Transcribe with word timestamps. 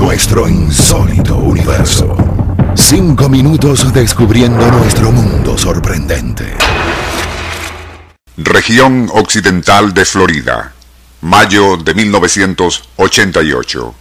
Nuestro 0.00 0.48
insólito 0.48 1.36
universo. 1.36 2.16
Cinco 2.74 3.28
minutos 3.28 3.92
descubriendo 3.92 4.70
nuestro 4.70 5.12
mundo 5.12 5.58
sorprendente. 5.58 6.56
Región 8.38 9.10
Occidental 9.12 9.92
de 9.92 10.06
Florida, 10.06 10.72
mayo 11.20 11.76
de 11.76 11.92
1988. 11.92 13.94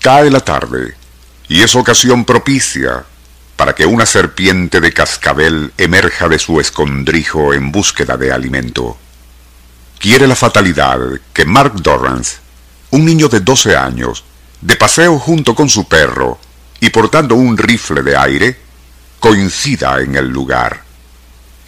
Cae 0.00 0.32
la 0.32 0.40
tarde 0.40 0.96
y 1.46 1.62
es 1.62 1.76
ocasión 1.76 2.24
propicia 2.24 3.04
para 3.54 3.76
que 3.76 3.86
una 3.86 4.04
serpiente 4.04 4.80
de 4.80 4.92
cascabel 4.92 5.72
emerja 5.78 6.28
de 6.28 6.40
su 6.40 6.60
escondrijo 6.60 7.54
en 7.54 7.70
búsqueda 7.70 8.16
de 8.16 8.32
alimento. 8.32 8.98
Quiere 10.00 10.26
la 10.26 10.34
fatalidad 10.34 10.98
que 11.32 11.44
Mark 11.44 11.74
Dorrance, 11.82 12.38
un 12.90 13.04
niño 13.04 13.28
de 13.28 13.38
12 13.38 13.76
años, 13.76 14.24
de 14.60 14.76
paseo 14.76 15.18
junto 15.18 15.54
con 15.54 15.68
su 15.68 15.86
perro 15.86 16.38
y 16.80 16.90
portando 16.90 17.34
un 17.34 17.56
rifle 17.56 18.02
de 18.02 18.16
aire, 18.16 18.58
coincida 19.20 20.00
en 20.00 20.16
el 20.16 20.28
lugar. 20.28 20.82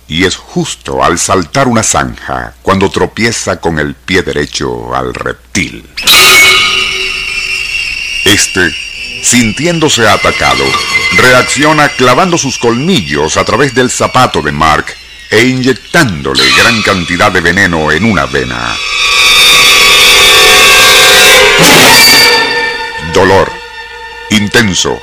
Y 0.09 0.25
es 0.25 0.37
justo 0.37 1.05
al 1.05 1.19
saltar 1.19 1.69
una 1.69 1.83
zanja 1.83 2.55
cuando 2.63 2.91
tropieza 2.91 3.61
con 3.61 3.79
el 3.79 3.95
pie 3.95 4.23
derecho 4.23 4.95
al 4.95 5.15
reptil. 5.15 5.89
Este, 8.25 8.75
sintiéndose 9.23 10.09
atacado, 10.09 10.65
reacciona 11.17 11.89
clavando 11.91 12.37
sus 12.39 12.59
colmillos 12.59 13.37
a 13.37 13.45
través 13.45 13.75
del 13.75 13.91
zapato 13.91 14.43
de 14.43 14.53
Mark 14.53 14.87
e 15.31 15.45
inyectándole 15.45 16.43
gran 16.57 16.83
cantidad 16.83 17.31
de 17.31 17.41
veneno 17.41 17.93
en 17.93 18.05
una 18.05 18.27
vena. 18.27 18.77
Intenso, 24.31 24.99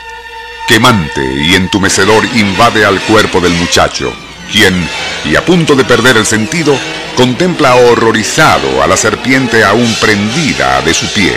quemante 0.67 1.21
y 1.23 1.53
entumecedor 1.53 2.25
invade 2.33 2.83
al 2.83 2.99
cuerpo 3.01 3.39
del 3.39 3.53
muchacho, 3.53 4.11
quien, 4.51 4.89
y 5.25 5.35
a 5.35 5.45
punto 5.45 5.75
de 5.75 5.83
perder 5.83 6.17
el 6.17 6.25
sentido, 6.25 6.75
contempla 7.15 7.75
horrorizado 7.75 8.81
a 8.81 8.87
la 8.87 8.97
serpiente 8.97 9.63
aún 9.63 9.93
prendida 10.01 10.81
de 10.81 10.93
su 10.93 11.05
pie. 11.13 11.35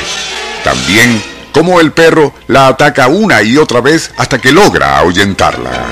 También 0.64 1.22
como 1.52 1.80
el 1.80 1.92
perro 1.92 2.32
la 2.46 2.68
ataca 2.68 3.08
una 3.08 3.42
y 3.42 3.58
otra 3.58 3.80
vez 3.80 4.12
hasta 4.16 4.40
que 4.40 4.52
logra 4.52 4.96
ahuyentarla. 4.98 5.86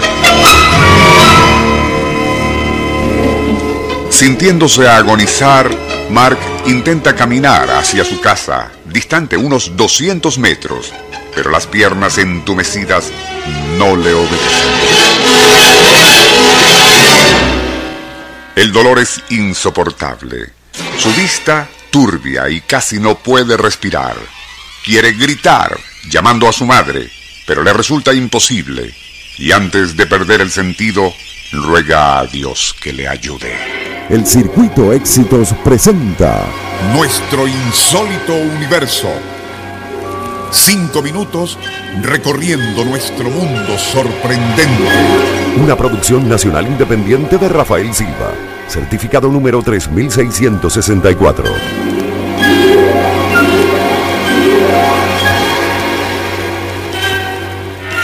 Sintiéndose 4.08 4.88
agonizar, 4.88 5.68
Mark 6.10 6.38
intenta 6.68 7.16
caminar 7.16 7.70
hacia 7.70 8.04
su 8.04 8.20
casa, 8.20 8.70
distante 8.84 9.36
unos 9.36 9.76
200 9.76 10.38
metros, 10.38 10.92
pero 11.34 11.50
las 11.50 11.66
piernas 11.66 12.18
entumecidas 12.18 13.10
no 13.78 13.96
le 13.96 14.12
obedecen. 14.12 14.68
El 18.54 18.72
dolor 18.72 18.98
es 18.98 19.22
insoportable. 19.30 20.52
Su 20.98 21.12
vista 21.14 21.68
turbia 21.90 22.50
y 22.50 22.60
casi 22.60 22.98
no 22.98 23.16
puede 23.16 23.56
respirar. 23.56 24.16
Quiere 24.84 25.12
gritar, 25.12 25.78
llamando 26.10 26.48
a 26.48 26.52
su 26.52 26.66
madre, 26.66 27.08
pero 27.46 27.62
le 27.62 27.72
resulta 27.72 28.12
imposible. 28.12 28.94
Y 29.38 29.52
antes 29.52 29.96
de 29.96 30.06
perder 30.06 30.42
el 30.42 30.50
sentido, 30.50 31.14
ruega 31.52 32.18
a 32.18 32.26
Dios 32.26 32.74
que 32.78 32.92
le 32.92 33.08
ayude. 33.08 33.97
El 34.08 34.24
Circuito 34.26 34.94
Éxitos 34.94 35.52
presenta 35.62 36.46
Nuestro 36.94 37.46
insólito 37.46 38.32
universo. 38.56 39.08
Cinco 40.50 41.02
minutos 41.02 41.58
recorriendo 42.00 42.86
nuestro 42.86 43.28
mundo 43.28 43.76
sorprendente. 43.76 44.88
una 45.62 45.76
producción 45.76 46.26
nacional 46.26 46.66
independiente 46.66 47.36
de 47.36 47.50
Rafael 47.50 47.92
Silva, 47.92 48.32
certificado 48.66 49.28
número 49.28 49.62
3664. 49.62 51.44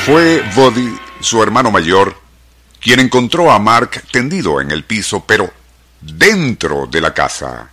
Fue 0.04 0.42
Buddy, 0.54 0.98
su 1.20 1.42
hermano 1.42 1.70
mayor, 1.70 2.14
quien 2.78 3.00
encontró 3.00 3.50
a 3.50 3.58
Mark 3.58 4.02
tendido 4.12 4.60
en 4.60 4.70
el 4.70 4.84
piso, 4.84 5.24
pero 5.26 5.63
dentro 6.04 6.86
de 6.86 7.00
la 7.00 7.14
casa. 7.14 7.70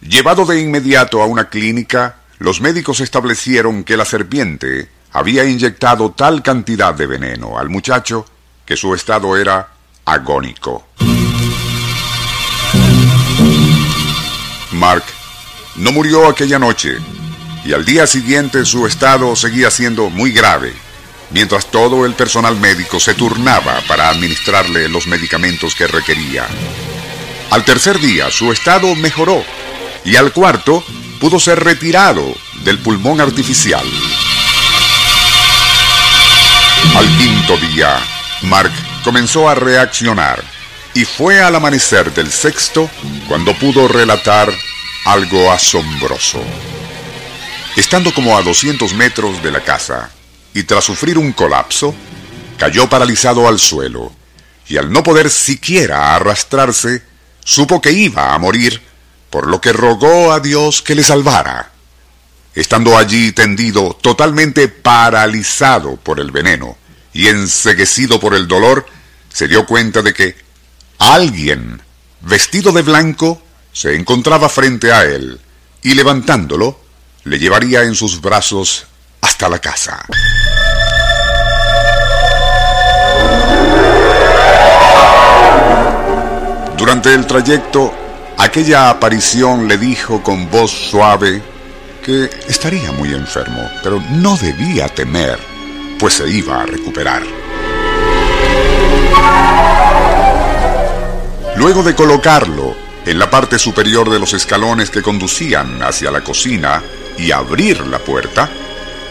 Llevado 0.00 0.44
de 0.44 0.60
inmediato 0.60 1.22
a 1.22 1.26
una 1.26 1.48
clínica, 1.48 2.16
los 2.38 2.60
médicos 2.60 3.00
establecieron 3.00 3.84
que 3.84 3.96
la 3.96 4.04
serpiente 4.04 4.88
había 5.12 5.44
inyectado 5.44 6.12
tal 6.12 6.42
cantidad 6.42 6.94
de 6.94 7.06
veneno 7.06 7.58
al 7.58 7.68
muchacho 7.68 8.26
que 8.64 8.76
su 8.76 8.94
estado 8.94 9.36
era 9.36 9.68
agónico. 10.04 10.86
Mark 14.72 15.04
no 15.76 15.90
murió 15.92 16.28
aquella 16.28 16.58
noche 16.58 16.98
y 17.64 17.72
al 17.72 17.84
día 17.84 18.06
siguiente 18.06 18.64
su 18.64 18.86
estado 18.86 19.34
seguía 19.34 19.70
siendo 19.70 20.10
muy 20.10 20.32
grave, 20.32 20.72
mientras 21.30 21.66
todo 21.66 22.06
el 22.06 22.14
personal 22.14 22.56
médico 22.56 23.00
se 23.00 23.14
turnaba 23.14 23.80
para 23.88 24.10
administrarle 24.10 24.88
los 24.88 25.06
medicamentos 25.06 25.74
que 25.74 25.86
requería. 25.86 26.46
Al 27.50 27.64
tercer 27.64 27.98
día 27.98 28.30
su 28.30 28.52
estado 28.52 28.94
mejoró 28.94 29.42
y 30.04 30.16
al 30.16 30.32
cuarto 30.32 30.84
pudo 31.20 31.40
ser 31.40 31.62
retirado 31.62 32.34
del 32.64 32.78
pulmón 32.78 33.20
artificial. 33.20 33.84
Al 36.96 37.06
quinto 37.16 37.56
día, 37.58 37.98
Mark 38.42 38.72
comenzó 39.02 39.48
a 39.48 39.54
reaccionar 39.54 40.42
y 40.94 41.04
fue 41.04 41.40
al 41.40 41.54
amanecer 41.54 42.12
del 42.12 42.30
sexto 42.30 42.88
cuando 43.28 43.54
pudo 43.54 43.88
relatar 43.88 44.52
algo 45.04 45.50
asombroso. 45.50 46.42
Estando 47.76 48.12
como 48.12 48.36
a 48.36 48.42
200 48.42 48.92
metros 48.94 49.42
de 49.42 49.52
la 49.52 49.60
casa 49.60 50.10
y 50.52 50.64
tras 50.64 50.84
sufrir 50.84 51.16
un 51.16 51.32
colapso, 51.32 51.94
cayó 52.58 52.88
paralizado 52.88 53.48
al 53.48 53.58
suelo 53.58 54.12
y 54.66 54.76
al 54.76 54.92
no 54.92 55.02
poder 55.02 55.30
siquiera 55.30 56.14
arrastrarse, 56.14 57.02
supo 57.48 57.80
que 57.80 57.92
iba 57.92 58.34
a 58.34 58.38
morir, 58.38 58.82
por 59.30 59.46
lo 59.46 59.58
que 59.58 59.72
rogó 59.72 60.32
a 60.32 60.40
Dios 60.40 60.82
que 60.82 60.94
le 60.94 61.02
salvara. 61.02 61.70
Estando 62.54 62.98
allí 62.98 63.32
tendido, 63.32 63.96
totalmente 64.02 64.68
paralizado 64.68 65.96
por 65.96 66.20
el 66.20 66.30
veneno 66.30 66.76
y 67.14 67.28
enseguecido 67.28 68.20
por 68.20 68.34
el 68.34 68.46
dolor, 68.46 68.84
se 69.32 69.48
dio 69.48 69.64
cuenta 69.64 70.02
de 70.02 70.12
que 70.12 70.36
alguien, 70.98 71.80
vestido 72.20 72.70
de 72.70 72.82
blanco, 72.82 73.40
se 73.72 73.94
encontraba 73.94 74.50
frente 74.50 74.92
a 74.92 75.04
él 75.04 75.40
y 75.82 75.94
levantándolo, 75.94 76.78
le 77.24 77.38
llevaría 77.38 77.82
en 77.84 77.94
sus 77.94 78.20
brazos 78.20 78.84
hasta 79.22 79.48
la 79.48 79.58
casa. 79.58 80.04
Durante 86.98 87.14
el 87.14 87.26
trayecto, 87.28 87.94
aquella 88.38 88.90
aparición 88.90 89.68
le 89.68 89.78
dijo 89.78 90.20
con 90.20 90.50
voz 90.50 90.72
suave 90.72 91.40
que 92.04 92.28
estaría 92.48 92.90
muy 92.90 93.14
enfermo, 93.14 93.70
pero 93.84 94.02
no 94.14 94.36
debía 94.36 94.88
temer, 94.88 95.38
pues 95.96 96.14
se 96.14 96.28
iba 96.28 96.60
a 96.60 96.66
recuperar. 96.66 97.22
Luego 101.54 101.84
de 101.84 101.94
colocarlo 101.94 102.74
en 103.06 103.16
la 103.16 103.30
parte 103.30 103.60
superior 103.60 104.10
de 104.10 104.18
los 104.18 104.34
escalones 104.34 104.90
que 104.90 105.00
conducían 105.00 105.80
hacia 105.84 106.10
la 106.10 106.22
cocina 106.22 106.82
y 107.16 107.30
abrir 107.30 107.86
la 107.86 108.00
puerta, 108.00 108.50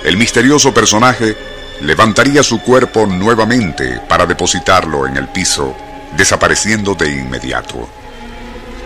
el 0.03 0.17
misterioso 0.17 0.73
personaje 0.73 1.37
levantaría 1.79 2.43
su 2.43 2.61
cuerpo 2.61 3.05
nuevamente 3.05 4.01
para 4.09 4.25
depositarlo 4.25 5.07
en 5.07 5.15
el 5.15 5.29
piso, 5.29 5.73
desapareciendo 6.15 6.95
de 6.95 7.09
inmediato. 7.11 7.87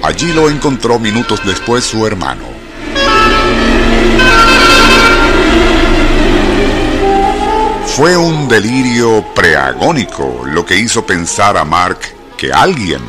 Allí 0.03 0.33
lo 0.33 0.49
encontró 0.49 0.97
minutos 0.97 1.41
después 1.45 1.83
su 1.83 2.05
hermano. 2.07 2.45
Fue 7.95 8.15
un 8.15 8.47
delirio 8.47 9.25
preagónico 9.35 10.43
lo 10.45 10.65
que 10.65 10.77
hizo 10.77 11.05
pensar 11.05 11.57
a 11.57 11.65
Mark 11.65 11.99
que 12.37 12.51
alguien 12.51 13.01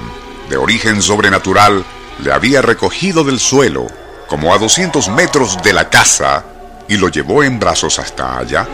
de 0.50 0.56
origen 0.56 1.00
sobrenatural 1.00 1.84
le 2.18 2.32
había 2.32 2.60
recogido 2.60 3.24
del 3.24 3.40
suelo, 3.40 3.86
como 4.26 4.52
a 4.52 4.58
200 4.58 5.08
metros 5.08 5.62
de 5.62 5.72
la 5.72 5.88
casa, 5.88 6.44
y 6.88 6.96
lo 6.96 7.08
llevó 7.08 7.42
en 7.42 7.58
brazos 7.58 7.98
hasta 7.98 8.38
allá. 8.38 8.66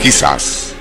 Quizás. 0.00 0.74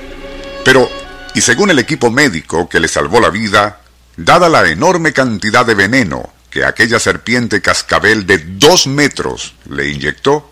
Pero, 0.63 0.89
y 1.37 1.41
según 1.41 1.69
el 1.69 1.77
equipo 1.77 2.09
médico 2.09 2.67
que 2.67 2.79
le 2.79 2.87
salvó 2.87 3.19
la 3.19 3.29
vida, 3.29 3.81
dada 4.15 4.49
la 4.49 4.67
enorme 4.67 5.13
cantidad 5.13 5.63
de 5.63 5.75
veneno 5.75 6.33
que 6.49 6.65
aquella 6.65 6.99
serpiente 6.99 7.61
cascabel 7.61 8.25
de 8.25 8.39
dos 8.39 8.87
metros 8.87 9.53
le 9.69 9.87
inyectó, 9.87 10.49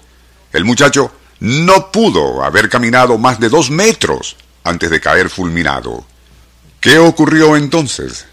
el 0.53 0.63
muchacho 0.63 1.11
no 1.39 1.91
pudo 1.91 2.43
haber 2.43 2.69
caminado 2.69 3.17
más 3.17 3.39
de 3.39 3.49
dos 3.49 3.71
metros 3.71 4.35
antes 4.63 4.91
de 4.91 5.01
caer 5.01 5.31
fulminado. 5.31 6.05
¿Qué 6.79 6.99
ocurrió 6.99 7.55
entonces? 7.55 8.27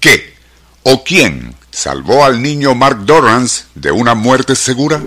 ¿Qué 0.00 0.36
o 0.84 1.04
quién 1.04 1.54
salvó 1.70 2.24
al 2.24 2.40
niño 2.40 2.74
Mark 2.74 3.04
Dorrance 3.04 3.64
de 3.74 3.90
una 3.90 4.14
muerte 4.14 4.56
segura? 4.56 5.02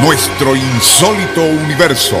Nuestro 0.00 0.54
insólito 0.54 1.42
universo. 1.42 2.20